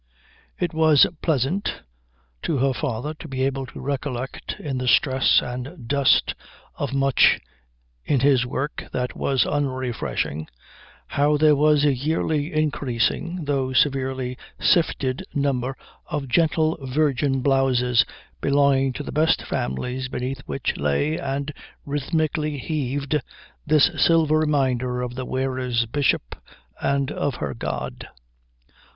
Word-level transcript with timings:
It 0.57 0.73
was 0.73 1.05
pleasant 1.21 1.83
to 2.41 2.57
her 2.57 2.73
father 2.73 3.13
to 3.13 3.27
be 3.27 3.43
able 3.43 3.67
to 3.67 3.79
recollect, 3.79 4.55
in 4.57 4.79
the 4.79 4.87
stress 4.87 5.43
and 5.43 5.87
dust 5.87 6.33
of 6.75 6.91
much 6.91 7.39
in 8.03 8.21
his 8.21 8.43
work 8.43 8.85
that 8.93 9.15
was 9.15 9.45
unrefreshing, 9.45 10.47
how 11.05 11.37
there 11.37 11.55
was 11.55 11.85
a 11.85 11.93
yearly 11.93 12.51
increasing 12.51 13.45
though 13.45 13.73
severely 13.73 14.39
sifted 14.59 15.23
number 15.35 15.77
of 16.07 16.27
gentle 16.27 16.79
virgin 16.81 17.41
blouses 17.43 18.03
belonging 18.41 18.93
to 18.93 19.03
the 19.03 19.11
best 19.11 19.43
families 19.43 20.07
beneath 20.07 20.39
which 20.47 20.77
lay 20.77 21.19
and 21.19 21.53
rhythmically 21.85 22.57
heaved 22.57 23.21
this 23.67 23.91
silver 23.97 24.39
reminder 24.39 25.03
of 25.03 25.13
the 25.13 25.25
wearer's 25.27 25.85
Bishop 25.85 26.35
and 26.81 27.11
of 27.11 27.35
her 27.35 27.53
God. 27.53 28.07